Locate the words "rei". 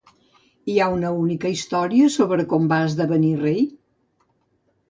3.45-3.61